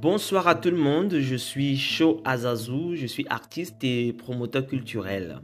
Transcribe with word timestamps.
Bonsoir 0.00 0.48
à 0.48 0.54
tout 0.54 0.70
le 0.70 0.78
monde, 0.78 1.18
je 1.18 1.36
suis 1.36 1.76
Sho 1.76 2.22
Azazu, 2.24 2.96
je 2.96 3.06
suis 3.06 3.26
artiste 3.28 3.84
et 3.84 4.14
promoteur 4.14 4.66
culturel. 4.66 5.42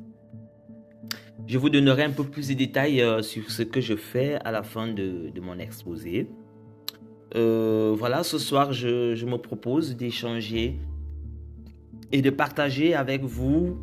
Je 1.46 1.58
vous 1.58 1.68
donnerai 1.68 2.04
un 2.04 2.10
peu 2.10 2.24
plus 2.24 2.48
de 2.48 2.54
détails 2.54 3.02
euh, 3.02 3.20
sur 3.20 3.50
ce 3.50 3.62
que 3.62 3.82
je 3.82 3.96
fais 3.96 4.38
à 4.46 4.52
la 4.52 4.62
fin 4.62 4.88
de, 4.88 5.30
mon 5.42 5.58
exposé. 5.58 6.30
Euh, 7.34 7.94
voilà, 7.98 8.22
ce 8.22 8.38
soir, 8.38 8.72
je, 8.72 9.26
me 9.26 9.36
propose 9.36 9.94
d'échanger 9.94 10.78
et 12.10 12.22
de 12.22 12.30
partager 12.30 12.94
avec 12.94 13.24
vous 13.24 13.76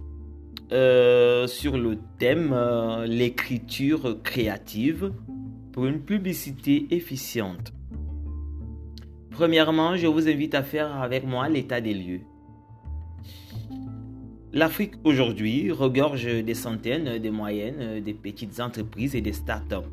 euh, 0.71 1.45
sur 1.45 1.77
le 1.77 1.99
thème 2.17 2.57
l'écriture 3.05 4.23
créative 4.23 5.13
pour 5.71 5.85
une 5.85 6.01
publicité 6.01 6.87
efficiente. 6.89 7.73
Premièrement, 9.33 9.97
je 9.97 10.05
vous 10.05 10.29
invite 10.29 10.53
à 10.53 10.61
faire 10.61 11.01
avec 11.01 11.25
moi 11.25 11.49
l'état 11.49 11.81
des 11.81 11.95
lieux. 11.95 12.21
L'Afrique 14.53 14.93
aujourd'hui 15.03 15.71
regorge 15.71 16.25
des 16.25 16.53
centaines, 16.53 17.17
des 17.17 17.31
moyennes, 17.31 17.99
des 17.99 18.13
petites 18.13 18.59
entreprises 18.59 19.15
et 19.15 19.21
des 19.21 19.33
startups 19.33 19.89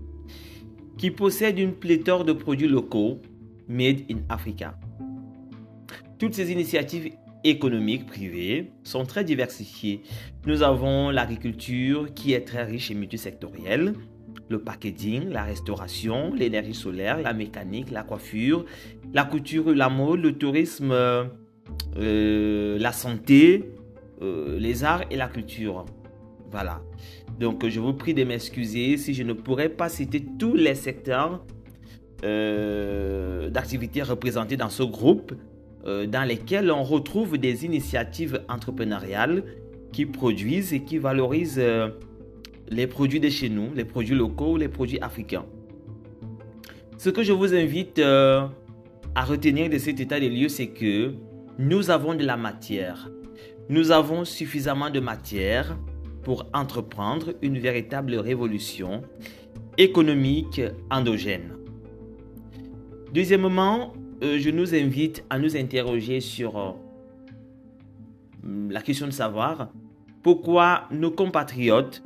qui 0.98 1.10
possèdent 1.10 1.58
une 1.58 1.72
pléthore 1.72 2.26
de 2.26 2.34
produits 2.34 2.68
locaux 2.68 3.22
made 3.66 4.02
in 4.10 4.18
Africa. 4.28 4.78
Toutes 6.18 6.34
ces 6.34 6.52
initiatives 6.52 7.10
économiques 7.42 8.04
privées 8.04 8.70
sont 8.84 9.06
très 9.06 9.24
diversifiées. 9.24 10.02
Nous 10.44 10.62
avons 10.62 11.08
l'agriculture 11.08 12.12
qui 12.12 12.34
est 12.34 12.42
très 12.42 12.64
riche 12.64 12.90
et 12.90 12.94
multisectorielle, 12.94 13.94
le 14.50 14.58
packaging, 14.58 15.30
la 15.30 15.44
restauration, 15.44 16.34
l'énergie 16.34 16.74
solaire, 16.74 17.20
la 17.22 17.32
mécanique, 17.32 17.90
la 17.90 18.02
coiffure, 18.02 18.64
la 19.14 19.24
couture, 19.24 19.72
la 19.72 19.88
mode, 19.88 20.20
le 20.20 20.32
tourisme, 20.32 20.92
euh, 21.96 22.78
la 22.78 22.92
santé, 22.92 23.70
euh, 24.22 24.58
les 24.58 24.82
arts 24.84 25.04
et 25.10 25.16
la 25.16 25.28
culture. 25.28 25.86
Voilà. 26.50 26.82
Donc 27.38 27.66
je 27.66 27.78
vous 27.78 27.94
prie 27.94 28.12
de 28.12 28.24
m'excuser 28.24 28.96
si 28.96 29.14
je 29.14 29.22
ne 29.22 29.32
pourrais 29.32 29.68
pas 29.68 29.88
citer 29.88 30.24
tous 30.38 30.54
les 30.54 30.74
secteurs 30.74 31.44
euh, 32.24 33.50
d'activité 33.50 34.02
représentés 34.02 34.56
dans 34.56 34.68
ce 34.68 34.82
groupe, 34.82 35.32
dans 35.86 36.28
lesquels 36.28 36.70
on 36.70 36.82
retrouve 36.82 37.38
des 37.38 37.64
initiatives 37.64 38.42
entrepreneuriales 38.50 39.44
qui 39.92 40.04
produisent 40.04 40.74
et 40.74 40.84
qui 40.84 40.98
valorisent 40.98 41.58
les 42.70 42.86
produits 42.86 43.20
de 43.20 43.28
chez 43.28 43.48
nous, 43.48 43.74
les 43.74 43.84
produits 43.84 44.14
locaux, 44.14 44.56
les 44.56 44.68
produits 44.68 45.00
africains. 45.00 45.44
Ce 46.98 47.10
que 47.10 47.22
je 47.22 47.32
vous 47.32 47.54
invite 47.54 47.98
euh, 47.98 48.46
à 49.14 49.24
retenir 49.24 49.68
de 49.68 49.78
cet 49.78 50.00
état 50.00 50.20
des 50.20 50.28
lieux, 50.28 50.48
c'est 50.48 50.68
que 50.68 51.14
nous 51.58 51.90
avons 51.90 52.14
de 52.14 52.24
la 52.24 52.36
matière. 52.36 53.10
Nous 53.68 53.90
avons 53.90 54.24
suffisamment 54.24 54.90
de 54.90 55.00
matière 55.00 55.76
pour 56.22 56.46
entreprendre 56.54 57.34
une 57.42 57.58
véritable 57.58 58.14
révolution 58.16 59.02
économique 59.78 60.60
endogène. 60.90 61.56
Deuxièmement, 63.12 63.94
euh, 64.22 64.38
je 64.38 64.50
nous 64.50 64.74
invite 64.74 65.24
à 65.30 65.38
nous 65.38 65.56
interroger 65.56 66.20
sur 66.20 66.58
euh, 66.58 66.72
la 68.68 68.82
question 68.82 69.06
de 69.06 69.12
savoir 69.12 69.70
pourquoi 70.22 70.84
nos 70.90 71.10
compatriotes 71.10 72.02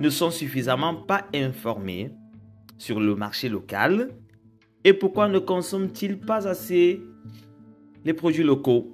ne 0.00 0.10
sont 0.10 0.30
suffisamment 0.30 0.94
pas 0.94 1.26
informés 1.34 2.10
sur 2.78 3.00
le 3.00 3.14
marché 3.14 3.48
local 3.48 4.10
et 4.84 4.92
pourquoi 4.92 5.28
ne 5.28 5.38
consomment-ils 5.38 6.18
pas 6.18 6.46
assez 6.46 7.00
les 8.04 8.12
produits 8.12 8.42
locaux? 8.42 8.90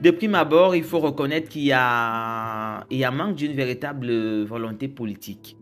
De 0.00 0.10
prime 0.10 0.34
abord, 0.34 0.74
il 0.74 0.82
faut 0.82 0.98
reconnaître 0.98 1.48
qu'il 1.48 1.62
y 1.62 1.72
a, 1.72 2.84
y 2.90 3.04
a 3.04 3.10
manque 3.10 3.36
d'une 3.36 3.52
véritable 3.52 4.42
volonté 4.42 4.88
politique. 4.88 5.56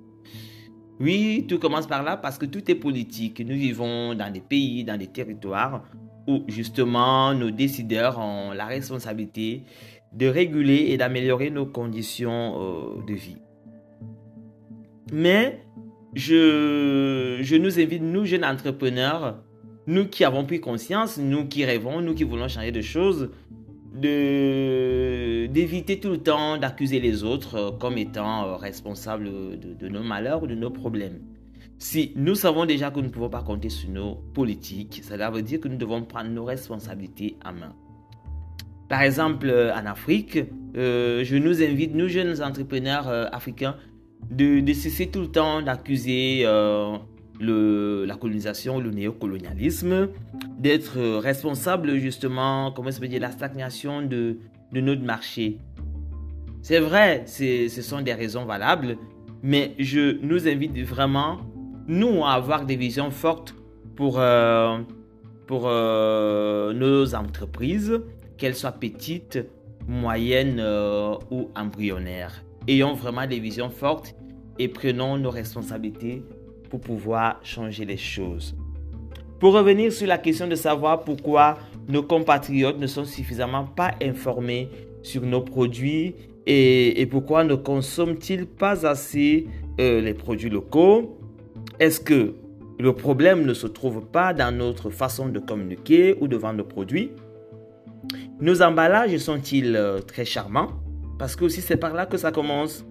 Oui, 0.98 1.44
tout 1.48 1.58
commence 1.58 1.86
par 1.86 2.02
là 2.02 2.16
parce 2.16 2.38
que 2.38 2.46
tout 2.46 2.70
est 2.70 2.74
politique. 2.74 3.40
Nous 3.40 3.54
vivons 3.54 4.14
dans 4.14 4.32
des 4.32 4.40
pays, 4.40 4.82
dans 4.82 4.98
des 4.98 5.06
territoires 5.06 5.84
où 6.26 6.44
justement 6.48 7.34
nos 7.34 7.50
décideurs 7.50 8.18
ont 8.18 8.52
la 8.52 8.66
responsabilité 8.66 9.64
de 10.12 10.26
réguler 10.26 10.86
et 10.88 10.96
d'améliorer 10.96 11.50
nos 11.50 11.66
conditions 11.66 12.56
euh, 12.58 13.02
de 13.06 13.14
vie. 13.14 13.38
Mais 15.12 15.64
je, 16.14 17.38
je 17.40 17.56
nous 17.56 17.78
invite, 17.78 18.02
nous 18.02 18.24
jeunes 18.24 18.44
entrepreneurs, 18.44 19.42
nous 19.86 20.06
qui 20.06 20.24
avons 20.24 20.44
pris 20.44 20.60
conscience, 20.60 21.18
nous 21.18 21.46
qui 21.46 21.64
rêvons, 21.64 22.00
nous 22.00 22.14
qui 22.14 22.24
voulons 22.24 22.48
changer 22.48 22.72
de 22.72 22.80
choses, 22.80 23.30
de 23.94 25.46
d'éviter 25.46 25.98
tout 25.98 26.10
le 26.10 26.18
temps 26.18 26.58
d'accuser 26.58 27.00
les 27.00 27.24
autres 27.24 27.54
euh, 27.56 27.70
comme 27.72 27.98
étant 27.98 28.44
euh, 28.44 28.56
responsables 28.56 29.24
de, 29.24 29.74
de, 29.74 29.88
nos 29.88 30.02
malheurs 30.02 30.42
ou 30.42 30.46
de 30.46 30.54
nos 30.54 30.70
problèmes. 30.70 31.20
Si 31.78 32.12
nous 32.14 32.34
savons 32.34 32.66
déjà 32.66 32.90
que 32.90 32.96
nous 33.00 33.06
ne 33.06 33.08
pouvons 33.08 33.30
pas 33.30 33.42
compter 33.42 33.68
sur 33.68 33.88
nos 33.90 34.16
politiques, 34.34 35.00
cela 35.02 35.30
veut 35.30 35.42
dire 35.42 35.60
que 35.60 35.68
nous 35.68 35.78
devons 35.78 36.02
prendre 36.04 36.30
nos 36.30 36.44
responsabilités 36.44 37.36
à 37.42 37.52
main. 37.52 37.74
Par 38.90 39.02
exemple, 39.02 39.46
euh, 39.48 39.72
en 39.72 39.86
Afrique, 39.86 40.40
euh, 40.76 41.22
je 41.22 41.36
nous 41.36 41.62
invite, 41.62 41.94
nous 41.94 42.08
jeunes 42.08 42.42
entrepreneurs 42.42 43.08
euh, 43.08 43.26
africains, 43.30 43.76
de, 44.32 44.60
cesser 44.72 45.06
tout 45.06 45.20
le 45.20 45.28
temps 45.28 45.62
d'accuser 45.62 46.42
la 46.42 48.14
colonisation, 48.20 48.80
le 48.80 48.90
néocolonialisme, 48.90 50.08
d'être 50.58 50.98
responsable 51.18 51.98
justement, 51.98 52.72
comment 52.72 52.90
se 52.90 53.00
dire, 53.04 53.20
la 53.20 53.30
stagnation 53.30 54.02
de, 54.02 54.38
de 54.72 54.80
notre 54.80 55.02
marché. 55.02 55.58
C'est 56.60 56.80
vrai, 56.80 57.24
ce 57.26 57.68
sont 57.82 58.02
des 58.02 58.12
raisons 58.12 58.44
valables, 58.44 58.98
mais 59.42 59.74
je 59.78 60.18
nous 60.20 60.48
invite 60.48 60.76
vraiment, 60.82 61.38
nous, 61.86 62.24
à 62.24 62.32
avoir 62.32 62.66
des 62.66 62.76
visions 62.76 63.10
fortes 63.10 63.54
pour, 63.96 64.20
pour 65.46 65.62
nos 65.68 67.14
entreprises 67.14 68.00
qu'elles 68.40 68.56
soient 68.56 68.72
petites, 68.72 69.38
moyennes 69.86 70.58
euh, 70.58 71.14
ou 71.30 71.50
embryonnaires. 71.54 72.42
Ayons 72.66 72.94
vraiment 72.94 73.26
des 73.26 73.38
visions 73.38 73.70
fortes 73.70 74.14
et 74.58 74.66
prenons 74.68 75.18
nos 75.18 75.30
responsabilités 75.30 76.24
pour 76.70 76.80
pouvoir 76.80 77.38
changer 77.42 77.84
les 77.84 77.96
choses. 77.96 78.56
Pour 79.38 79.52
revenir 79.52 79.92
sur 79.92 80.06
la 80.06 80.18
question 80.18 80.46
de 80.46 80.54
savoir 80.54 81.04
pourquoi 81.04 81.58
nos 81.88 82.02
compatriotes 82.02 82.78
ne 82.78 82.86
sont 82.86 83.04
suffisamment 83.04 83.64
pas 83.64 83.92
informés 84.02 84.68
sur 85.02 85.22
nos 85.22 85.42
produits 85.42 86.14
et, 86.46 87.06
pourquoi 87.10 87.44
ne 87.44 87.54
consomment-ils 87.54 88.46
pas 88.46 88.86
assez 88.86 89.46
euh, 89.78 90.00
les 90.00 90.14
produits 90.14 90.50
locaux, 90.50 91.18
est-ce 91.78 92.00
que 92.00 92.34
le 92.78 92.92
problème 92.94 93.44
ne 93.44 93.54
se 93.54 93.66
trouve 93.66 94.04
pas 94.04 94.32
dans 94.32 94.54
notre 94.56 94.90
façon 94.90 95.28
de 95.28 95.38
communiquer 95.38 96.16
ou 96.20 96.28
de 96.28 96.36
vendre 96.36 96.58
nos 96.58 96.64
produits? 96.64 97.10
Nos 98.40 98.62
emballages 98.62 99.16
sont-ils 99.18 99.76
euh, 99.76 100.00
très 100.00 100.24
charmants? 100.24 100.72
Parce 101.18 101.36
que 101.36 101.44
aussi 101.44 101.60
c'est 101.60 101.76
par 101.76 101.94
là 101.94 102.06
que 102.06 102.16
ça 102.16 102.32
commence. 102.32 102.84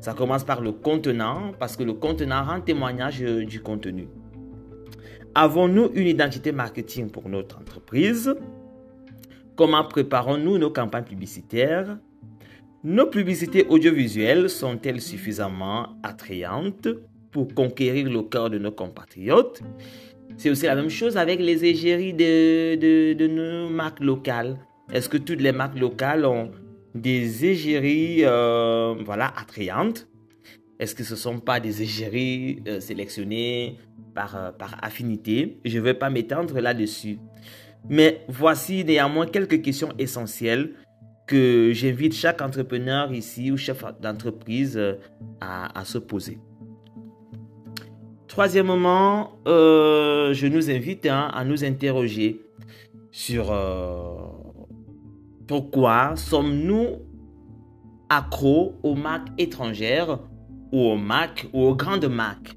Ça 0.00 0.14
commence 0.14 0.44
par 0.44 0.60
le 0.60 0.70
contenant, 0.70 1.52
parce 1.58 1.76
que 1.76 1.82
le 1.82 1.92
contenant 1.92 2.44
rend 2.44 2.60
témoignage 2.60 3.22
euh, 3.22 3.44
du 3.44 3.60
contenu. 3.60 4.08
Avons-nous 5.34 5.90
une 5.94 6.06
identité 6.06 6.52
marketing 6.52 7.10
pour 7.10 7.28
notre 7.28 7.58
entreprise? 7.58 8.34
Comment 9.56 9.84
préparons-nous 9.84 10.58
nos 10.58 10.70
campagnes 10.70 11.04
publicitaires? 11.04 11.98
Nos 12.84 13.06
publicités 13.06 13.66
audiovisuelles 13.68 14.48
sont-elles 14.48 15.00
suffisamment 15.00 15.96
attrayantes 16.02 16.88
pour 17.32 17.52
conquérir 17.54 18.08
le 18.08 18.22
cœur 18.22 18.50
de 18.50 18.58
nos 18.58 18.70
compatriotes? 18.70 19.62
C'est 20.36 20.50
aussi 20.50 20.66
la 20.66 20.74
même 20.74 20.90
chose 20.90 21.16
avec 21.16 21.40
les 21.40 21.64
égéries 21.64 22.12
de, 22.12 22.76
de, 22.76 23.14
de 23.14 23.26
nos 23.26 23.68
marques 23.68 24.00
locales. 24.00 24.56
Est-ce 24.92 25.08
que 25.08 25.16
toutes 25.16 25.40
les 25.40 25.52
marques 25.52 25.78
locales 25.78 26.24
ont 26.24 26.52
des 26.94 27.44
égéries 27.44 28.20
euh, 28.24 28.94
voilà, 29.04 29.32
attrayantes? 29.36 30.08
Est-ce 30.78 30.94
que 30.94 31.02
ce 31.02 31.14
ne 31.14 31.18
sont 31.18 31.40
pas 31.40 31.58
des 31.58 31.82
égéries 31.82 32.62
euh, 32.68 32.80
sélectionnées 32.80 33.78
par, 34.14 34.36
euh, 34.36 34.52
par 34.52 34.76
affinité? 34.82 35.58
Je 35.64 35.78
ne 35.78 35.82
vais 35.82 35.94
pas 35.94 36.08
m'étendre 36.08 36.60
là-dessus. 36.60 37.18
Mais 37.88 38.24
voici 38.28 38.84
néanmoins 38.84 39.26
quelques 39.26 39.60
questions 39.62 39.92
essentielles 39.98 40.74
que 41.26 41.72
j'invite 41.72 42.14
chaque 42.14 42.40
entrepreneur 42.40 43.12
ici 43.12 43.50
ou 43.50 43.56
chef 43.56 43.84
d'entreprise 44.00 44.80
à, 45.40 45.84
se 45.84 45.98
poser. 45.98 46.38
Troisièmement, 48.28 49.40
je 49.44 50.46
nous 50.46 50.70
invite 50.70 51.06
hein, 51.06 51.30
à 51.34 51.44
nous 51.44 51.64
interroger 51.64 52.40
sur 53.10 53.52
pourquoi 55.46 56.16
sommes-nous 56.16 56.86
accros 58.08 58.74
aux 58.82 58.94
marques 58.94 59.28
étrangères 59.38 60.20
ou 60.72 60.78
aux 60.78 60.96
marques 60.96 61.48
ou 61.52 61.62
aux 61.62 61.74
grandes 61.74 62.08
marques? 62.08 62.56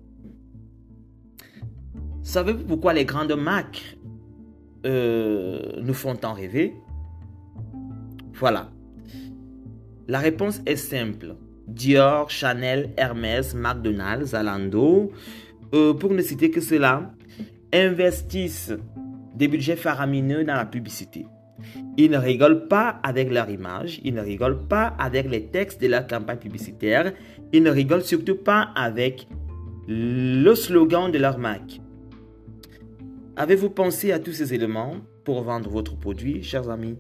Savez-vous 2.24 2.66
pourquoi 2.66 2.94
les 2.94 3.06
grandes 3.06 3.36
marques 3.36 3.98
nous 4.84 5.94
font 5.94 6.16
tant 6.16 6.34
rêver? 6.34 6.74
Voilà. 8.34 8.72
La 10.08 10.20
réponse 10.20 10.62
est 10.66 10.76
simple. 10.76 11.36
Dior, 11.68 12.30
Chanel, 12.30 12.94
Hermès, 12.98 13.54
McDonald's, 13.54 14.32
Zalando, 14.32 15.12
pour 15.72 16.12
ne 16.12 16.22
citer 16.22 16.50
que 16.50 16.62
cela, 16.62 17.12
investissent 17.74 18.74
des 19.36 19.48
budgets 19.48 19.76
faramineux 19.76 20.44
dans 20.44 20.56
la 20.56 20.66
publicité. 20.66 21.28
Ils 21.98 22.12
ne 22.12 22.18
rigolent 22.18 22.68
pas 22.68 23.00
avec 23.04 23.32
leur 23.32 23.50
image, 23.50 24.00
ils 24.04 24.14
ne 24.14 24.22
rigolent 24.22 24.68
pas 24.68 24.96
avec 25.00 25.30
les 25.30 25.46
textes 25.48 25.82
de 25.82 25.88
leur 25.88 26.08
campagne 26.08 26.38
publicitaire, 26.38 27.14
ils 27.52 27.64
ne 27.64 27.70
rigolent 27.70 28.04
surtout 28.04 28.38
pas 28.38 28.70
avec 28.76 29.28
le 29.88 30.54
slogan 30.56 31.12
de 31.12 31.18
leur 31.18 31.38
marque. 31.38 31.82
Avez-vous 33.36 33.70
pensé 33.70 34.12
à 34.12 34.20
tous 34.20 34.34
ces 34.34 34.54
éléments 34.54 34.98
pour 35.24 35.42
vendre 35.44 35.70
votre 35.70 35.98
produit, 35.98 36.44
chers 36.44 36.70
amis? 36.70 36.98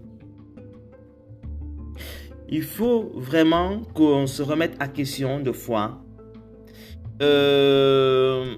Il 2.47 2.63
faut 2.63 3.11
vraiment 3.13 3.81
qu'on 3.93 4.25
se 4.25 4.41
remette 4.41 4.75
à 4.79 4.87
question 4.87 5.39
de 5.39 5.51
fois 5.51 6.01
euh, 7.21 8.55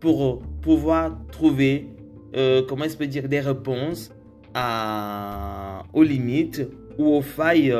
pour 0.00 0.40
pouvoir 0.62 1.18
trouver, 1.32 1.88
euh, 2.36 2.62
comment 2.66 2.84
peux 2.96 3.06
dire, 3.06 3.28
des 3.28 3.40
réponses 3.40 4.13
aux 4.54 6.02
limites 6.02 6.62
ou 6.98 7.16
aux 7.16 7.22
failles 7.22 7.74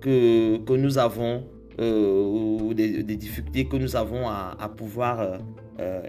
que, 0.00 0.58
que 0.58 0.72
nous 0.74 0.98
avons 0.98 1.44
euh, 1.80 2.22
ou 2.22 2.74
des, 2.74 3.02
difficultés 3.02 3.64
que 3.64 3.76
nous 3.76 3.96
avons 3.96 4.28
à, 4.28 4.70
pouvoir 4.76 5.20
euh, 5.20 5.38
euh, 5.80 6.02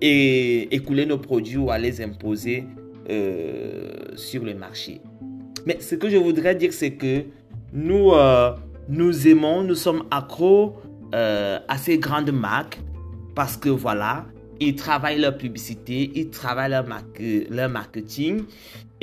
et 0.00 0.74
écouler 0.74 1.06
nos 1.06 1.18
produits 1.18 1.56
ou 1.56 1.70
à 1.70 1.78
les 1.78 2.00
imposer 2.00 2.64
sur 4.16 4.44
le 4.44 4.54
marché. 4.54 5.00
Mais 5.66 5.78
ce 5.80 5.94
que 5.94 6.08
je 6.08 6.16
voudrais 6.16 6.56
dire, 6.56 6.72
c'est 6.72 6.92
que 6.92 7.22
nous, 7.72 8.10
nous 8.88 9.28
aimons, 9.28 9.62
nous 9.62 9.74
sommes 9.74 10.04
accros 10.10 10.74
à 11.12 11.78
ces 11.78 11.98
grandes 11.98 12.32
marques 12.32 12.80
parce 13.36 13.56
que 13.56 13.68
voilà, 13.68 14.26
ils 14.58 14.74
travaillent 14.74 15.20
leur 15.20 15.36
publicité, 15.36 16.10
ils 16.14 16.30
travaillent 16.30 16.70
leur, 16.70 16.86
leur 17.50 17.68
marketing. 17.68 18.44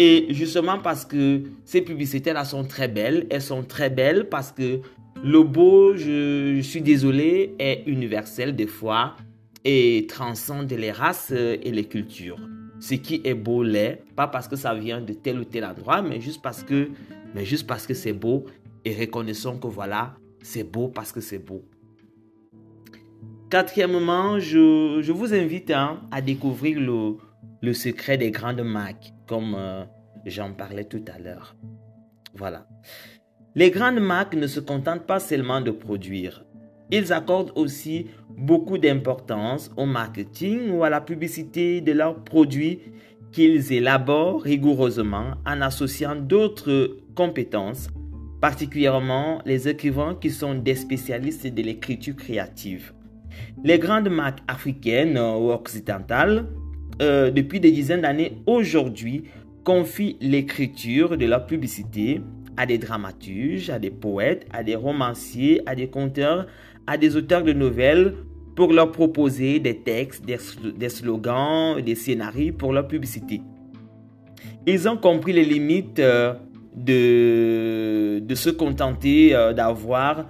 Et 0.03 0.25
justement 0.31 0.79
parce 0.79 1.05
que 1.05 1.43
ces 1.63 1.81
publicités-là 1.81 2.43
sont 2.43 2.63
très 2.63 2.87
belles, 2.87 3.27
elles 3.29 3.39
sont 3.39 3.61
très 3.61 3.91
belles 3.91 4.29
parce 4.29 4.51
que 4.51 4.79
le 5.23 5.43
beau, 5.43 5.95
je, 5.95 6.59
suis 6.63 6.81
désolé, 6.81 7.53
est 7.59 7.83
universel 7.85 8.55
des 8.55 8.65
fois 8.65 9.15
et 9.63 10.07
transcende 10.09 10.71
les 10.71 10.91
races 10.91 11.29
et 11.29 11.71
les 11.71 11.83
cultures. 11.83 12.39
Ce 12.79 12.95
qui 12.95 13.21
est 13.23 13.35
beau 13.35 13.61
l'est, 13.61 14.01
pas 14.15 14.25
parce 14.25 14.47
que 14.47 14.55
ça 14.55 14.73
vient 14.73 15.01
de 15.01 15.13
tel 15.13 15.39
ou 15.39 15.43
tel 15.43 15.63
endroit, 15.65 16.01
mais 16.01 16.19
juste 16.19 16.41
parce 16.41 16.63
que, 16.63 16.89
mais 17.35 17.45
juste 17.45 17.67
parce 17.67 17.85
que 17.85 17.93
c'est 17.93 18.13
beau 18.13 18.45
et 18.83 18.95
reconnaissons 18.99 19.59
que 19.59 19.67
voilà, 19.67 20.15
c'est 20.41 20.63
beau 20.63 20.87
parce 20.87 21.11
que 21.11 21.21
c'est 21.21 21.37
beau. 21.37 21.63
Quatrièmement, 23.51 24.39
je, 24.39 25.11
vous 25.11 25.31
invite 25.35 25.69
hein, 25.69 26.01
à 26.09 26.21
découvrir 26.21 26.79
le, 26.79 27.17
secret 27.73 28.17
des 28.17 28.31
grandes 28.31 28.63
marques, 28.63 29.13
comme 29.27 29.55
euh, 29.55 29.83
j'en 30.25 30.53
parlais 30.53 30.85
tout 30.85 31.03
à 31.13 31.19
l'heure. 31.19 31.55
Voilà. 32.33 32.67
Les 33.55 33.69
grandes 33.69 33.99
marques 33.99 34.35
ne 34.35 34.47
se 34.47 34.59
contentent 34.59 35.05
pas 35.05 35.19
seulement 35.19 35.61
de 35.61 35.71
produire. 35.71 36.45
Ils 36.89 37.13
accordent 37.13 37.53
aussi 37.55 38.07
beaucoup 38.37 38.77
d'importance 38.77 39.71
au 39.77 39.85
marketing 39.85 40.71
ou 40.71 40.83
à 40.83 40.89
la 40.89 41.01
publicité 41.01 41.81
de 41.81 41.91
leurs 41.91 42.23
produits 42.23 42.79
qu'ils 43.31 43.71
élaborent 43.71 44.41
rigoureusement 44.41 45.35
en 45.45 45.61
associant 45.61 46.15
d'autres 46.15 46.97
compétences, 47.15 47.89
particulièrement 48.41 49.41
les 49.45 49.69
écrivains 49.69 50.15
qui 50.15 50.29
sont 50.29 50.55
des 50.55 50.75
spécialistes 50.75 51.47
de 51.47 51.61
l'écriture 51.61 52.15
créative. 52.15 52.93
Les 53.63 53.79
grandes 53.79 54.09
marques 54.09 54.43
africaines 54.47 55.17
ou 55.17 55.51
occidentales, 55.51 56.47
euh, 57.01 57.31
depuis 57.31 57.59
des 57.59 57.71
dizaines 57.71 58.01
d'années 58.01 58.37
aujourd'hui, 58.45 59.23
confient 59.63 60.17
l'écriture 60.21 61.17
de 61.17 61.25
leur 61.25 61.45
publicité 61.47 62.21
à 62.57 62.65
des 62.65 62.77
dramaturges, 62.77 63.69
à 63.69 63.79
des 63.79 63.89
poètes, 63.89 64.45
à 64.51 64.63
des 64.63 64.75
romanciers, 64.75 65.61
à 65.65 65.75
des 65.75 65.87
conteurs, 65.87 66.47
à 66.85 66.97
des 66.97 67.15
auteurs 67.15 67.43
de 67.43 67.53
nouvelles 67.53 68.13
pour 68.55 68.71
leur 68.73 68.91
proposer 68.91 69.59
des 69.59 69.77
textes, 69.77 70.25
des, 70.25 70.89
slogans, 70.89 71.81
des 71.81 71.95
scénarios 71.95 72.53
pour 72.53 72.73
leur 72.73 72.87
publicité. 72.87 73.41
Ils 74.67 74.87
ont 74.87 74.97
compris 74.97 75.33
les 75.33 75.45
limites 75.45 75.99
euh, 75.99 76.33
de, 76.75 78.19
de 78.19 78.35
se 78.35 78.49
contenter 78.51 79.33
euh, 79.33 79.53
d'avoir 79.53 80.25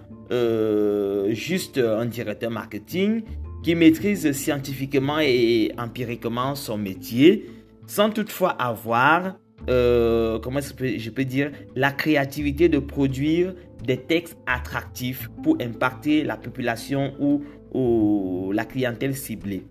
juste 1.34 1.78
un 1.78 2.06
directeur 2.06 2.52
marketing 2.52 3.24
qui 3.64 3.76
maîtrise 3.76 4.32
scientifiquement 4.32 5.20
et 5.20 5.72
empiriquement 5.78 6.56
son 6.56 6.78
métier 6.78 7.46
sans 7.88 8.10
toutefois 8.10 8.52
avoir, 8.52 9.36
euh, 9.70 10.40
comment 10.40 10.62
je 10.62 11.10
peux, 11.10 11.26
dire, 11.26 11.52
la 11.76 11.92
créativité 11.92 12.70
de 12.70 12.80
produire 12.80 13.54
des 13.86 13.98
textes 13.98 14.38
attractifs 14.46 15.30
pour 15.44 15.58
impacter 15.62 16.24
la 16.24 16.38
population 16.38 17.14
ou, 17.20 17.44
ou 17.74 18.54
la 18.54 18.64
clientèle 18.64 19.14
ciblée. 19.14 19.66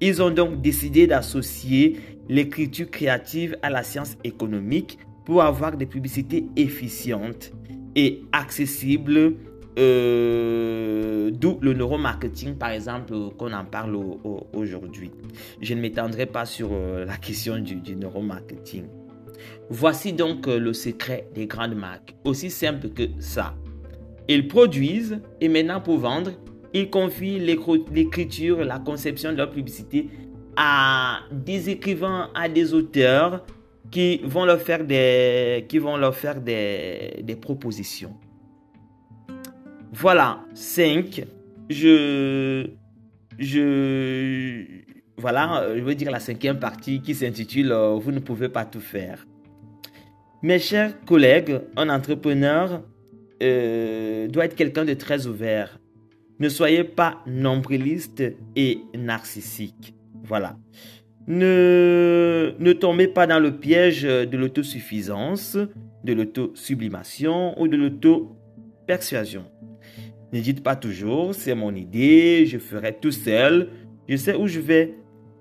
Ils 0.00 0.22
ont 0.22 0.30
donc 0.30 0.62
décidé 0.62 1.06
d'associer 1.06 1.98
l'écriture 2.30 2.90
créative 2.90 3.58
à 3.60 3.68
la 3.68 3.82
science 3.82 4.16
économique 4.24 4.98
pour 5.26 5.42
avoir 5.42 5.76
des 5.76 5.84
publicités 5.84 6.46
efficientes 6.56 7.52
et 7.94 8.22
accessibles 8.32 9.34
euh, 9.78 11.30
d'où 11.30 11.58
le 11.62 11.72
neuromarketing, 11.74 12.56
par 12.56 12.70
exemple, 12.70 13.14
qu'on 13.38 13.52
en 13.52 13.64
parle 13.64 13.96
aujourd'hui. 14.52 15.10
Je 15.60 15.74
ne 15.74 15.80
m'étendrai 15.80 16.26
pas 16.26 16.44
sur 16.44 16.70
euh, 16.72 17.04
la 17.04 17.16
question 17.16 17.58
du, 17.58 17.96
neuromarketing. 17.96 18.84
Voici 19.70 20.12
donc 20.12 20.48
euh, 20.48 20.58
le 20.58 20.72
secret 20.72 21.28
des 21.34 21.46
grandes 21.46 21.76
marques. 21.76 22.14
Aussi 22.24 22.50
simple 22.50 22.88
que 22.90 23.04
ça. 23.20 23.54
Ils 24.28 24.48
produisent 24.48 25.20
et 25.40 25.48
maintenant 25.48 25.80
pour 25.80 25.98
vendre, 25.98 26.32
ils 26.74 26.90
confient 26.90 27.38
l'écriture, 27.38 28.64
la 28.64 28.78
conception 28.78 29.32
de 29.32 29.36
leur 29.36 29.50
publicité 29.50 30.08
à 30.56 31.20
des 31.32 31.70
écrivains, 31.70 32.30
à 32.34 32.48
des 32.48 32.74
auteurs 32.74 33.44
qui 33.90 34.18
vont 34.24 34.44
leur 34.44 34.60
faire 34.60 34.84
des, 34.84 35.64
qui 35.68 35.78
vont 35.78 35.96
leur 35.96 36.14
faire 36.14 36.40
des 36.40 37.38
propositions. 37.40 38.14
Voilà, 39.92 40.44
5. 40.54 41.24
Je. 41.68 42.66
Je. 43.38 44.64
Voilà, 45.16 45.66
je 45.76 45.82
veux 45.82 45.94
dire 45.94 46.10
la 46.10 46.20
cinquième 46.20 46.58
partie 46.58 47.02
qui 47.02 47.14
s'intitule 47.14 47.72
euh, 47.72 47.94
Vous 47.94 48.12
ne 48.12 48.20
pouvez 48.20 48.48
pas 48.48 48.64
tout 48.64 48.80
faire. 48.80 49.26
Mes 50.42 50.58
chers 50.58 50.98
collègues, 51.04 51.60
un 51.76 51.90
entrepreneur 51.90 52.82
euh, 53.42 54.28
doit 54.28 54.46
être 54.46 54.54
quelqu'un 54.54 54.84
de 54.84 54.94
très 54.94 55.26
ouvert. 55.26 55.78
Ne 56.38 56.48
soyez 56.48 56.84
pas 56.84 57.18
nombriliste 57.26 58.22
et 58.56 58.80
narcissique. 58.96 59.94
Voilà. 60.24 60.56
Ne, 61.26 62.54
ne 62.58 62.72
tombez 62.72 63.08
pas 63.08 63.26
dans 63.26 63.38
le 63.38 63.58
piège 63.58 64.02
de 64.02 64.36
l'autosuffisance, 64.36 65.58
de 66.04 66.12
l'autosublimation 66.14 67.60
ou 67.60 67.68
de 67.68 67.76
l'auto-persuasion. 67.76 69.44
Ne 70.32 70.40
dites 70.40 70.62
pas 70.62 70.76
toujours, 70.76 71.34
c'est 71.34 71.54
mon 71.54 71.74
idée, 71.74 72.46
je 72.46 72.58
ferai 72.58 72.96
tout 73.00 73.10
seul, 73.10 73.68
je 74.08 74.16
sais 74.16 74.36
où 74.36 74.46
je 74.46 74.60
vais. 74.60 74.94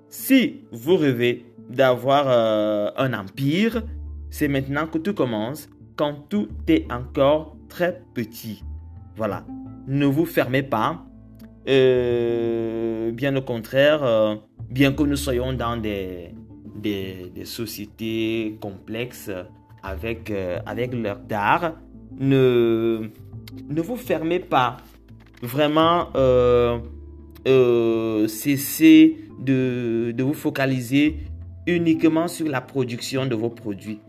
Si 0.10 0.62
vous 0.72 0.98
rêvez 0.98 1.46
d'avoir 1.70 2.26
euh, 2.28 2.90
un 2.98 3.14
empire, 3.14 3.84
c'est 4.32 4.48
maintenant 4.48 4.88
que 4.88 4.98
tout 4.98 5.14
commence, 5.14 5.70
quand 5.96 6.28
tout 6.28 6.48
est 6.68 6.92
encore 6.92 7.56
très 7.68 8.02
petit. 8.16 8.64
Voilà. 9.16 9.46
Ne 9.88 10.08
vous 10.08 10.26
fermez 10.26 10.64
pas. 10.64 11.06
Euh, 11.68 13.12
bien 13.12 13.36
au 13.36 13.42
contraire, 13.42 14.04
euh, 14.04 14.36
bien 14.72 14.92
que 14.92 15.04
nous 15.04 15.18
soyons 15.18 15.54
dans 15.54 15.78
des, 15.78 16.34
des, 16.76 17.32
sociétés 17.44 18.58
complexes 18.60 19.30
avec, 19.84 20.34
avec 20.66 20.94
leur 20.96 21.20
d'art, 21.20 21.76
ne, 22.20 23.10
ne 23.70 23.82
vous 23.82 23.96
fermez 23.96 24.40
pas. 24.40 24.78
Vraiment, 25.42 26.10
euh, 26.16 26.80
euh, 27.48 28.28
cessez 28.28 29.18
de, 29.40 30.14
vous 30.20 30.34
focaliser 30.34 31.18
uniquement 31.66 32.28
sur 32.28 32.48
la 32.48 32.62
production 32.62 33.26
de 33.26 33.36
vos 33.36 33.50
produits. 33.50 34.00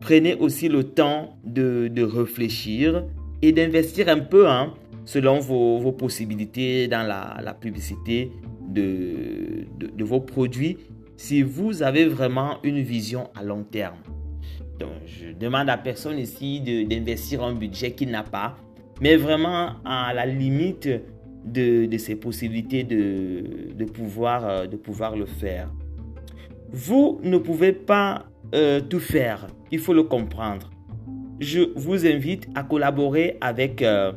Prenez 0.00 0.34
aussi 0.34 0.68
le 0.68 0.84
temps 0.84 1.36
de, 1.44 1.90
réfléchir 2.02 3.04
et 3.40 3.52
d'investir 3.52 4.08
un 4.08 4.20
peu 4.20 4.48
hein, 4.48 4.74
selon 5.04 5.38
vos, 5.38 5.92
possibilités 5.92 6.88
dans 6.88 7.06
la, 7.06 7.54
publicité 7.54 8.30
de, 8.68 9.66
de, 9.78 10.04
vos 10.04 10.20
produits 10.20 10.78
si 11.16 11.42
vous 11.42 11.82
avez 11.82 12.06
vraiment 12.06 12.58
une 12.62 12.80
vision 12.80 13.30
à 13.34 13.42
long 13.42 13.62
terme. 13.62 13.96
Donc, 14.78 14.90
je 15.06 15.32
demande 15.32 15.70
à 15.70 15.78
personne 15.78 16.18
ici 16.18 16.60
d'investir 16.60 17.42
un 17.42 17.54
budget 17.54 17.92
qu'il 17.92 18.10
n'a 18.10 18.24
pas, 18.24 18.56
mais 19.00 19.16
vraiment 19.16 19.72
à 19.84 20.12
la 20.14 20.26
limite 20.26 20.88
de, 21.44 21.96
ses 21.98 22.16
possibilités 22.16 22.84
de, 22.84 23.84
pouvoir, 23.84 24.48
euh, 24.48 24.66
de 24.66 24.76
pouvoir 24.76 25.16
le 25.16 25.26
faire. 25.26 25.70
Vous 26.70 27.20
ne 27.22 27.38
pouvez 27.38 27.72
pas 27.72 28.26
euh, 28.54 28.80
tout 28.80 29.00
faire, 29.00 29.46
il 29.70 29.78
faut 29.78 29.94
le 29.94 30.04
comprendre. 30.04 30.70
Je 31.40 31.60
vous 31.76 32.06
invite 32.06 32.48
à 32.54 32.62
collaborer 32.62 33.36
avec 33.40 33.82
euh, 33.82 34.12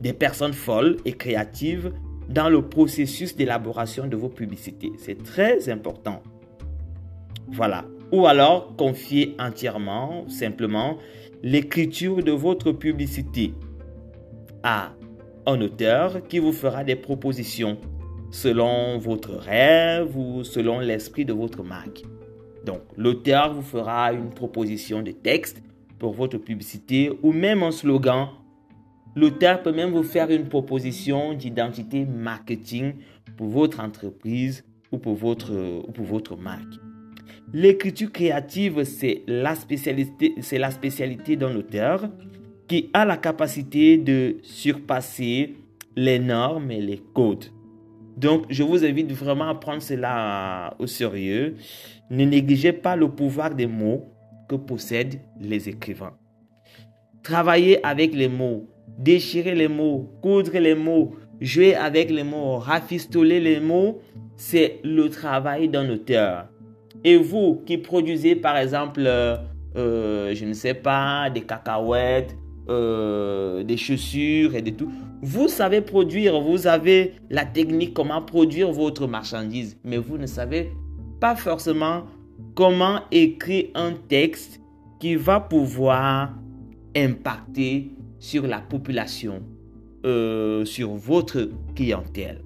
des 0.00 0.12
personnes 0.12 0.52
folles 0.52 0.96
et 1.04 1.12
créatives 1.12 1.92
dans 2.28 2.48
le 2.48 2.62
processus 2.62 3.36
d'élaboration 3.36 4.06
de 4.06 4.16
vos 4.16 4.28
publicités. 4.28 4.92
C'est 4.98 5.22
très 5.22 5.68
important. 5.68 6.22
Voilà. 7.48 7.84
Ou 8.10 8.26
alors 8.26 8.76
confier 8.76 9.34
entièrement, 9.38 10.28
simplement, 10.28 10.98
l'écriture 11.42 12.22
de 12.22 12.32
votre 12.32 12.72
publicité 12.72 13.54
un 14.64 15.60
auteur 15.60 16.26
qui 16.28 16.38
vous 16.38 16.52
fera 16.52 16.84
des 16.84 16.96
propositions 16.96 17.78
selon 18.30 18.98
votre 18.98 19.32
rêve 19.32 20.16
ou 20.16 20.44
selon 20.44 20.80
l'esprit 20.80 21.24
de 21.24 21.32
votre 21.32 21.62
marque. 21.62 22.02
Donc, 22.64 22.80
l'auteur 22.96 23.52
vous 23.52 23.62
fera 23.62 24.12
une 24.12 24.30
proposition 24.30 25.02
de 25.02 25.10
texte 25.10 25.62
pour 25.98 26.12
votre 26.12 26.38
publicité 26.38 27.10
ou 27.22 27.32
même 27.32 27.62
un 27.62 27.70
slogan 27.72 28.28
L'auteur 29.14 29.62
peut 29.62 29.72
même 29.72 29.90
vous 29.90 30.02
faire 30.02 30.30
une 30.30 30.48
proposition 30.48 31.34
d'identité 31.34 32.06
marketing 32.06 32.94
pour 33.36 33.48
votre 33.48 33.80
entreprise 33.80 34.64
ou 34.90 34.96
pour 34.96 35.14
votre, 35.14 35.52
ou 35.86 35.92
pour 35.92 36.06
votre 36.06 36.36
marque. 36.36 36.80
L'écriture 37.52 38.10
créative, 38.10 38.84
c'est 38.84 39.22
la 39.26 39.54
spécialité, 39.54 40.34
c'est 40.40 40.56
la 40.56 40.70
spécialité 40.70 41.36
d'un 41.36 41.54
auteur 41.54 42.08
qui 42.72 42.88
a 42.94 43.04
la 43.04 43.18
capacité 43.18 43.98
de 43.98 44.38
surpasser 44.42 45.56
les 45.94 46.18
normes 46.18 46.70
et 46.70 46.80
les 46.80 47.02
codes. 47.12 47.44
Donc, 48.16 48.46
je 48.48 48.62
vous 48.62 48.82
invite 48.82 49.12
vraiment 49.12 49.50
à 49.50 49.54
prendre 49.54 49.82
cela 49.82 50.74
au 50.78 50.86
sérieux. 50.86 51.56
Ne 52.08 52.24
négligez 52.24 52.72
pas 52.72 52.96
le 52.96 53.10
pouvoir 53.10 53.54
des 53.54 53.66
mots 53.66 54.08
que 54.48 54.54
possèdent 54.54 55.20
les 55.38 55.68
écrivains. 55.68 56.14
Travaillez 57.22 57.84
avec 57.84 58.14
les 58.14 58.28
mots 58.28 58.66
déchirer 58.96 59.54
les 59.54 59.68
mots, 59.68 60.10
coudre 60.22 60.58
les 60.58 60.74
mots, 60.74 61.14
jouer 61.42 61.74
avec 61.74 62.10
les 62.10 62.24
mots, 62.24 62.56
rafistoler 62.56 63.38
les 63.38 63.60
mots, 63.60 64.00
c'est 64.36 64.80
le 64.82 65.10
travail 65.10 65.68
d'un 65.68 65.90
auteur. 65.90 66.46
Et 67.04 67.18
vous 67.18 67.62
qui 67.66 67.76
produisez 67.76 68.34
par 68.34 68.56
exemple, 68.56 69.02
euh, 69.04 69.36
euh, 69.76 70.34
je 70.34 70.46
ne 70.46 70.54
sais 70.54 70.74
pas, 70.74 71.28
des 71.28 71.42
cacahuètes, 71.42 72.34
euh, 72.68 73.64
des 73.64 73.76
chaussures 73.76 74.54
et 74.54 74.62
de 74.62 74.70
tout, 74.70 74.90
vous 75.20 75.48
savez 75.48 75.80
produire, 75.80 76.40
vous 76.40 76.66
avez 76.66 77.14
la 77.30 77.44
technique 77.44 77.94
comment 77.94 78.22
produire 78.22 78.72
votre 78.72 79.06
marchandise, 79.06 79.78
mais 79.84 79.96
vous 79.96 80.18
ne 80.18 80.26
savez 80.26 80.70
pas 81.20 81.36
forcément 81.36 82.04
comment 82.54 83.00
écrire 83.10 83.66
un 83.74 83.92
texte 83.92 84.60
qui 85.00 85.14
va 85.16 85.40
pouvoir 85.40 86.34
impacter 86.96 87.90
sur 88.18 88.46
la 88.46 88.60
population, 88.60 89.42
euh, 90.04 90.64
sur 90.64 90.90
votre 90.90 91.48
clientèle. 91.74 92.42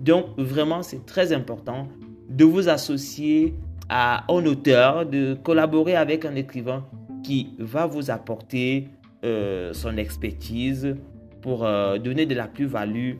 Donc 0.00 0.26
vraiment, 0.36 0.82
c'est 0.82 1.06
très 1.06 1.32
important 1.32 1.88
de 2.28 2.44
vous 2.44 2.68
associer 2.68 3.54
à 3.88 4.24
un 4.32 4.46
auteur, 4.46 5.06
de 5.06 5.34
collaborer 5.34 5.94
avec 5.94 6.24
un 6.24 6.34
écrivain 6.34 6.84
qui 7.22 7.54
va 7.58 7.86
vous 7.86 8.10
apporter 8.10 8.88
euh, 9.24 9.72
son 9.72 9.96
expertise 9.96 10.96
pour 11.40 11.64
euh, 11.64 11.98
donner 11.98 12.26
de 12.26 12.34
la 12.34 12.46
plus-value 12.48 13.14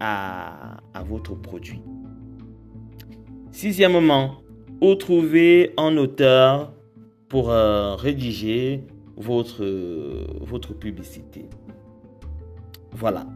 à, 0.00 0.78
votre 1.06 1.34
produit. 1.34 1.80
Sixièmement, 3.50 4.36
où 4.80 4.94
trouver 4.94 5.72
un 5.78 5.96
auteur 5.96 6.72
pour 7.28 7.48
rédiger 7.48 8.84
votre, 9.16 10.74
publicité. 10.78 11.48
Voilà. 12.92 13.26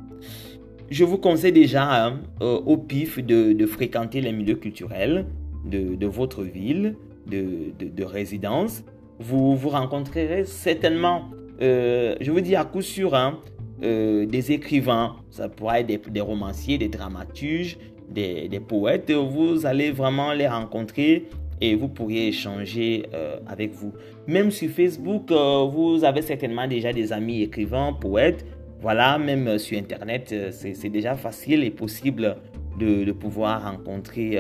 Je 0.91 1.05
vous 1.05 1.19
conseille 1.19 1.53
déjà 1.53 2.07
hein, 2.07 2.21
euh, 2.43 2.59
au 2.67 2.77
pif 2.77 3.25
de, 3.25 3.67
fréquenter 3.67 4.21
les 4.21 4.33
milieux 4.33 4.57
culturels 4.57 5.27
de, 5.65 6.07
votre 6.07 6.43
ville, 6.43 6.97
de, 7.27 8.05
résidence. 8.05 8.83
Vous 9.19 9.55
vous 9.55 9.69
rencontrerez 9.69 10.45
certainement, 10.45 11.31
euh, 11.63 12.15
je 12.21 12.31
vous 12.31 12.41
dis 12.41 12.57
à 12.57 12.65
coup 12.65 12.83
sûr, 12.83 13.15
hein, 13.15 13.39
euh, 13.83 14.27
des 14.27 14.53
écrivains, 14.53 15.17
ça 15.31 15.49
pourrait 15.49 15.85
être 15.89 16.11
des, 16.11 16.21
romanciers, 16.21 16.79
des 16.79 16.89
dramaturges, 16.89 17.77
des, 18.09 18.49
poètes. 18.67 19.11
Vous 19.11 19.67
allez 19.67 19.91
vraiment 19.91 20.33
les 20.33 20.49
rencontrer 20.49 21.27
et 21.61 21.75
vous 21.75 21.89
pourriez 21.89 22.29
échanger 22.29 23.07
euh, 23.13 23.39
avec 23.47 23.73
vous. 23.73 23.93
Même 24.27 24.51
sur 24.51 24.71
Facebook, 24.71 25.31
vous 25.31 26.05
avez 26.05 26.23
certainement 26.23 26.67
déjà 26.67 26.93
des 26.93 27.13
amis 27.13 27.43
écrivains, 27.43 27.93
poètes. 27.93 28.45
Voilà, 28.81 29.19
même 29.19 29.59
sur 29.59 29.77
Internet, 29.79 30.35
c'est 30.53 30.89
déjà 30.89 31.15
facile 31.15 31.63
et 31.65 31.71
possible 31.71 32.37
de, 32.79 33.13
pouvoir 33.13 33.63
rencontrer 33.71 34.39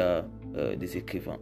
des 0.78 0.96
écrivains. 0.96 1.36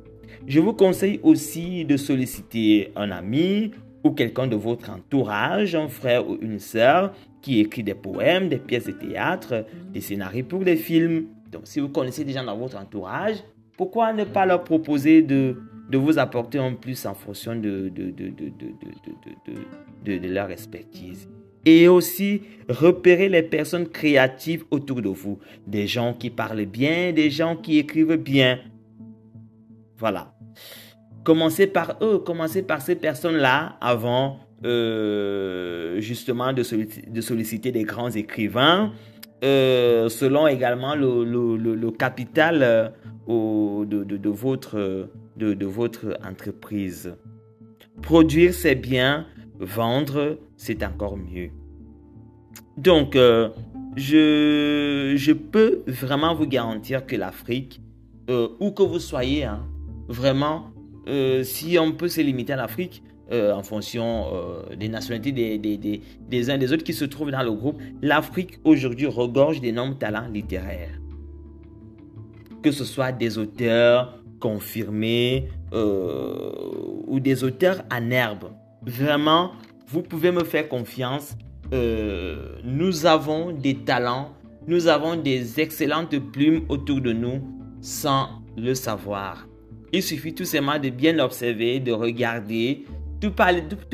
Je 0.49 0.59
vous 0.59 0.73
conseille 0.73 1.21
aussi 1.23 1.85
de 1.85 1.97
solliciter 1.97 2.91
un 2.97 3.13
ami 3.13 3.71
ou 4.05 4.11
quelqu'un 4.13 4.47
de 4.47 4.57
votre 4.57 4.91
entourage, 4.91 5.75
un 5.75 5.89
frère 5.89 6.29
ou 6.29 6.37
une 6.41 6.59
sœur 6.59 7.13
qui 7.43 7.61
écrit 7.61 7.83
des 7.83 7.95
poèmes, 7.95 8.49
des 8.49 8.59
pièces 8.59 8.87
de 8.87 8.93
théâtre, 8.93 9.65
des 9.93 10.01
scénarios 10.01 10.45
pour 10.45 10.61
des 10.61 10.77
films. 10.77 11.27
Donc 11.51 11.63
si 11.65 11.81
vous 11.81 11.89
connaissez 11.89 12.25
des 12.25 12.33
gens 12.33 12.45
dans 12.45 12.57
votre 12.57 12.77
entourage, 12.77 13.37
pourquoi 13.77 14.13
ne 14.13 14.25
pas 14.25 14.45
leur 14.45 14.65
proposer 14.65 15.23
de, 15.23 15.57
de 15.89 15.99
vous 15.99 16.19
apporter 16.19 16.59
en 16.59 16.75
plus 16.75 17.07
en 17.07 17.15
fonction 17.15 17.55
de, 17.55 17.89
de, 17.89 18.13
de, 20.05 20.29
leur 20.29 20.51
expertise 20.51 21.29
et 21.65 21.89
aussi 21.89 22.43
repérer 22.69 23.29
les 23.29 23.43
personnes 23.43 23.89
créatives 23.89 24.65
autour 24.71 25.03
de 25.03 25.09
vous. 25.09 25.39
Des 25.67 25.87
gens 25.87 26.15
qui 26.15 26.31
parlent 26.31 26.67
bien, 26.67 27.13
des 27.13 27.31
gens 27.31 27.57
qui 27.57 27.79
écrivent 27.79 28.17
bien. 28.17 28.59
Voilà. 29.97 30.35
Commencez 31.25 31.67
par 31.67 31.97
eux, 32.03 32.19
commencez 32.19 32.63
par 32.63 32.81
ces 32.81 32.95
personnes-là 32.95 33.77
avant 33.81 34.39
euh, 34.65 36.01
justement 36.01 36.53
de 36.53 36.63
solliciter 37.21 37.71
des 37.71 37.85
grands 37.85 38.11
écrivains 38.11 38.93
euh, 39.45 40.09
selon 40.09 40.49
également 40.49 40.97
le, 40.97 41.91
capital 41.91 42.93
de, 43.29 44.07
votre 45.67 46.19
entreprise. 46.29 47.15
Produire, 48.03 48.53
c'est 48.53 48.75
bien. 48.75 49.27
Vendre, 49.61 50.39
c'est 50.57 50.85
encore 50.85 51.17
mieux. 51.17 51.51
Donc, 52.77 53.17
euh, 53.17 53.51
je, 53.97 55.15
je, 55.17 55.33
peux 55.33 55.83
vraiment 55.87 56.35
vous 56.35 56.47
garantir 56.47 57.07
que 57.07 57.17
l'Afrique, 57.17 57.81
où 58.29 58.71
que 58.71 58.83
vous 58.83 59.01
soyez, 59.01 59.45
hein, 59.45 59.67
vraiment, 60.09 60.71
si 61.43 61.79
on 61.79 61.93
peut 61.93 62.09
se 62.09 62.21
limiter 62.21 62.53
à 62.53 62.57
l'Afrique, 62.57 63.03
euh, 63.31 63.53
en 63.53 63.63
fonction 63.63 64.25
euh, 64.33 64.75
des 64.75 64.89
nationalités 64.89 65.33
des, 65.33 65.59
des, 65.59 65.77
des, 65.77 66.01
des, 66.31 66.51
uns 66.51 66.57
des 66.57 66.73
autres 66.73 66.83
qui 66.83 66.95
se 66.95 67.05
trouvent 67.05 67.31
dans 67.31 67.43
le 67.43 67.53
groupe, 67.53 67.79
l'Afrique 68.01 68.59
aujourd'hui 68.65 69.07
regorge 69.07 69.61
d'énormes 69.61 69.99
talents 69.99 70.29
littéraires. 70.33 70.99
Que 72.63 72.71
ce 72.71 72.85
soit 72.85 73.13
des 73.13 73.37
auteurs 73.37 74.19
confirmés 74.41 75.49
euh, 75.75 76.53
ou 77.07 77.21
des 77.21 77.45
auteurs 77.45 77.83
en 77.93 78.11
herbe. 78.11 78.51
Vraiment, 78.81 79.53
vous 79.89 80.01
pouvez 80.01 80.31
me 80.31 80.45
faire 80.45 80.67
confiance. 80.67 81.37
nous 82.65 83.05
avons 83.05 83.53
des 83.53 83.75
talents, 83.75 84.33
nous 84.67 84.87
avons 84.87 85.17
des 85.17 85.61
excellentes 85.61 86.19
plumes 86.33 86.63
autour 86.71 87.03
de 87.03 87.13
nous 87.13 87.43
sans 87.83 88.41
le 88.57 88.75
savoir. 88.75 89.48
Il 89.93 90.03
suffit 90.03 90.35
tout 90.35 90.45
simplement 90.45 90.79
de 90.79 90.91
bien 90.91 91.19
observer, 91.19 91.81
de 91.81 91.93
regarder, 91.93 92.85
tout, 93.21 93.33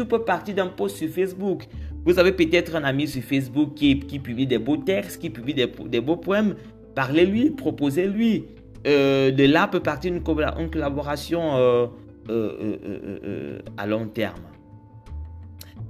peut 0.06 0.24
partir 0.24 0.54
d'un 0.54 0.66
post 0.66 0.96
sur 0.96 1.08
Facebook. 1.08 1.64
Vous 2.04 2.18
avez 2.18 2.32
peut-être 2.32 2.76
un 2.76 2.84
ami 2.84 3.06
sur 3.06 3.22
Facebook 3.22 3.74
qui, 3.74 3.96
publie 3.96 4.46
des 4.46 4.58
beaux 4.58 4.76
textes, 4.76 5.20
qui 5.20 5.30
publie 5.30 5.54
des, 5.54 5.70
des 5.86 6.00
beaux 6.00 6.16
poèmes. 6.16 6.56
Parlez-lui, 6.94 7.50
proposez-lui. 7.50 8.44
Euh, 8.86 9.30
de 9.30 9.44
là 9.44 9.66
peut 9.66 9.80
partir 9.80 10.12
une, 10.12 10.22
collaboration 10.22 11.56
euh, 11.56 11.86
euh, 12.28 13.58
à 13.76 13.86
long 13.86 14.06
terme. 14.06 14.42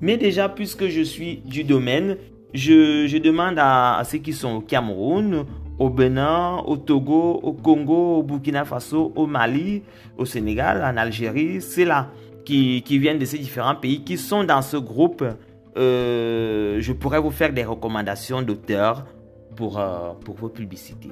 Mais 0.00 0.16
déjà, 0.16 0.48
puisque 0.48 0.86
je 0.86 1.00
suis 1.00 1.38
du 1.38 1.64
domaine, 1.64 2.16
je, 2.52 3.18
demande 3.18 3.56
à, 3.58 4.00
ceux 4.04 4.18
qui 4.18 4.32
sont 4.32 4.56
au 4.56 4.60
Cameroun 4.60 5.44
au 5.78 5.90
Bénin, 5.90 6.62
au 6.66 6.76
Togo, 6.76 7.40
au 7.42 7.52
Congo, 7.52 8.18
au 8.18 8.22
Burkina 8.22 8.64
Faso, 8.64 9.12
au 9.16 9.26
Mali, 9.26 9.82
au 10.16 10.24
Sénégal, 10.24 10.82
en 10.84 10.96
Algérie. 10.96 11.60
C'est 11.60 11.84
là 11.84 12.10
qui, 12.44 12.82
qui, 12.82 12.98
viennent 12.98 13.18
de 13.18 13.24
ces 13.24 13.38
différents 13.38 13.74
pays 13.74 14.04
qui 14.04 14.16
sont 14.16 14.44
dans 14.44 14.62
ce 14.62 14.76
groupe. 14.76 15.24
Euh, 15.76 16.76
je 16.80 16.92
pourrais 16.92 17.20
vous 17.20 17.30
faire 17.30 17.52
des 17.52 17.64
recommandations 17.64 18.42
d'auteurs 18.42 19.06
pour, 19.56 19.78
euh, 19.78 20.12
pour 20.24 20.36
vos 20.36 20.48
publicités. 20.48 21.10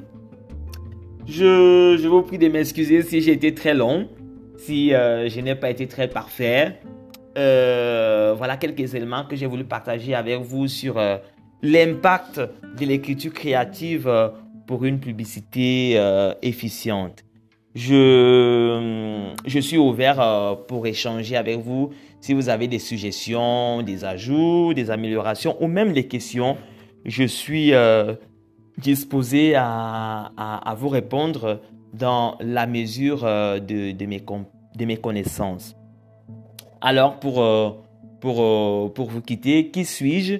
Je, 1.26 1.96
je 2.00 2.08
vous 2.08 2.22
prie 2.22 2.38
de 2.38 2.48
m'excuser 2.48 3.02
si 3.02 3.20
j'ai 3.20 3.32
été 3.32 3.54
très 3.54 3.74
long, 3.74 4.08
si 4.56 4.94
euh, 4.94 5.28
je 5.28 5.40
n'ai 5.40 5.54
pas 5.54 5.70
été 5.70 5.86
très 5.86 6.08
parfait. 6.08 6.80
voilà 7.34 8.56
quelques 8.58 8.94
éléments 8.94 9.24
que 9.24 9.34
j'ai 9.34 9.46
voulu 9.46 9.64
partager 9.64 10.14
avec 10.14 10.40
vous 10.40 10.68
sur 10.68 11.00
l'impact 11.62 12.40
de 12.78 12.84
l'écriture 12.84 13.32
créative 13.32 14.10
pour 14.66 14.84
une 14.84 15.00
publicité 15.00 16.00
efficiente. 16.42 17.24
Je, 17.74 19.32
je 19.46 19.58
suis 19.58 19.78
ouvert 19.78 20.58
pour 20.68 20.86
échanger 20.86 21.36
avec 21.36 21.58
vous 21.58 21.90
si 22.20 22.34
vous 22.34 22.48
avez 22.48 22.68
des 22.68 22.78
suggestions, 22.78 23.82
des 23.82 24.04
ajouts, 24.04 24.74
des 24.74 24.90
améliorations 24.90 25.56
ou 25.60 25.66
même 25.68 25.92
des 25.92 26.06
questions. 26.06 26.56
Je 27.04 27.24
suis 27.24 27.72
disposé 28.78 29.54
à, 29.54 30.32
à, 30.36 30.74
vous 30.74 30.88
répondre 30.88 31.60
dans 31.92 32.36
la 32.40 32.66
mesure 32.66 33.24
euh, 33.24 33.58
de, 33.58 33.92
de, 33.92 34.06
mes, 34.06 34.20
de 34.20 34.84
mes 34.84 34.96
connaissances. 34.96 35.76
Alors, 36.80 37.20
pour, 37.20 37.42
euh, 37.42 37.70
pour, 38.20 38.40
euh, 38.40 38.88
pour 38.94 39.10
vous 39.10 39.20
quitter, 39.20 39.68
qui 39.68 39.84
suis-je? 39.84 40.36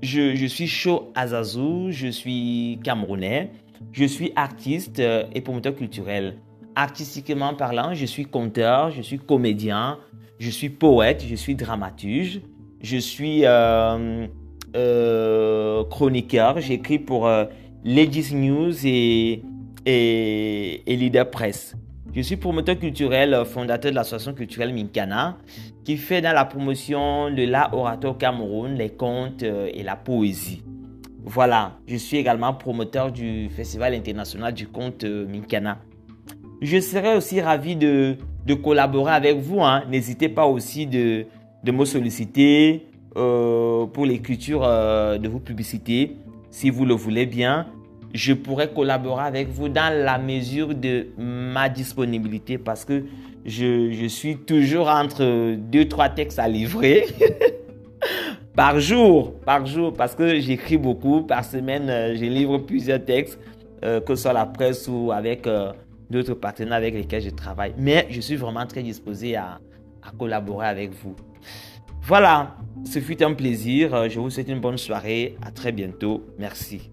Je, 0.00 0.34
je, 0.34 0.46
suis 0.46 0.66
Sho 0.66 1.12
Azazou, 1.14 1.90
je 1.90 2.08
suis 2.08 2.80
camerounais, 2.82 3.52
je 3.90 4.04
suis 4.04 4.32
artiste 4.36 5.00
et 5.00 5.40
promoteur 5.40 5.74
culturel. 5.74 6.36
Artistiquement 6.76 7.54
parlant, 7.54 7.94
je 7.94 8.06
suis 8.06 8.24
conteur, 8.24 8.90
je 8.90 9.02
suis 9.02 9.18
comédien, 9.18 9.98
je 10.38 10.50
suis 10.50 10.70
poète, 10.70 11.24
je 11.26 11.34
suis 11.34 11.54
dramaturge, 11.54 12.40
je 12.80 12.96
suis 12.96 13.44
chroniqueur, 15.90 16.60
j'écris 16.60 16.98
pour 16.98 17.28
Ladies 17.84 18.34
News 18.34 18.86
et, 18.86 19.42
et, 19.84 20.82
Leader 20.86 21.28
Press. 21.28 21.74
Je 22.14 22.20
suis 22.20 22.36
promoteur 22.36 22.78
culturel, 22.78 23.34
euh, 23.34 23.44
fondateur 23.44 23.90
de 23.90 23.96
l'association 23.96 24.34
culturelle 24.34 24.72
Minkana, 24.72 25.38
qui 25.84 25.96
fait 25.96 26.20
dans 26.20 26.32
la 26.32 26.44
promotion 26.44 27.30
de 27.30 27.42
l'art 27.42 27.72
Cameroun, 28.18 28.74
les 28.74 28.90
contes 28.90 29.42
euh, 29.42 29.68
et 29.72 29.82
la 29.82 29.96
poésie. 29.96 30.62
Voilà, 31.24 31.78
je 31.86 31.96
suis 31.96 32.16
également 32.16 32.52
promoteur 32.52 33.12
du 33.12 33.48
Festival 33.50 33.94
international 33.94 34.52
du 34.52 34.66
conte 34.66 35.04
euh, 35.04 35.26
Minkana. 35.26 35.78
Je 36.60 36.80
serais 36.80 37.16
aussi 37.16 37.40
ravi 37.40 37.76
de, 37.76 38.16
collaborer 38.62 39.12
avec 39.12 39.38
vous. 39.38 39.62
Hein. 39.62 39.84
N'hésitez 39.88 40.28
pas 40.28 40.46
aussi 40.46 40.86
de, 40.86 41.26
de 41.64 41.72
me 41.72 41.84
solliciter 41.84 42.86
pour 43.14 44.06
l'écriture 44.06 44.62
de 44.62 45.28
vos 45.28 45.38
publicités 45.38 46.16
si 46.52 46.68
vous 46.70 46.84
le 46.84 46.94
voulez 46.94 47.26
bien, 47.26 47.66
je 48.12 48.34
pourrais 48.34 48.68
collaborer 48.68 49.24
avec 49.24 49.48
vous 49.48 49.70
dans 49.70 49.92
la 50.04 50.18
mesure 50.18 50.74
de 50.74 51.08
ma 51.16 51.70
disponibilité 51.70 52.58
parce 52.58 52.84
que 52.84 53.04
je, 53.46 54.06
suis 54.06 54.36
toujours 54.36 54.88
entre 54.88 55.56
deux, 55.56 55.88
trois 55.88 56.10
textes 56.10 56.38
à 56.38 56.46
livrer. 56.46 57.06
par 58.54 58.78
jour, 58.80 59.34
par 59.40 59.64
jour, 59.66 59.92
parce 59.92 60.14
que 60.14 60.38
j'écris 60.40 60.76
beaucoup. 60.76 61.22
Par 61.22 61.44
semaine, 61.44 61.88
euh, 61.88 62.14
je 62.14 62.24
livre 62.24 62.58
plusieurs 62.58 63.04
textes, 63.04 63.38
euh, 63.84 64.00
que 64.00 64.14
ce 64.14 64.22
soit 64.22 64.32
la 64.32 64.46
presse 64.46 64.86
ou 64.88 65.10
avec 65.12 65.46
euh, 65.46 65.72
d'autres 66.10 66.34
partenaires 66.34 66.74
avec 66.74 66.94
lesquels 66.94 67.22
je 67.22 67.30
travaille. 67.30 67.74
Mais 67.78 68.06
je 68.10 68.20
suis 68.20 68.36
vraiment 68.36 68.66
très 68.66 68.82
disposé 68.82 69.36
à, 69.36 69.58
à 70.02 70.10
collaborer 70.18 70.66
avec 70.66 70.92
vous. 70.92 71.16
Voilà, 72.02 72.56
ce 72.84 72.98
fut 72.98 73.22
un 73.22 73.32
plaisir. 73.32 74.08
Je 74.10 74.18
vous 74.18 74.28
souhaite 74.28 74.48
une 74.48 74.60
bonne 74.60 74.78
soirée. 74.78 75.36
À 75.40 75.50
très 75.50 75.70
bientôt. 75.72 76.24
Merci. 76.38 76.90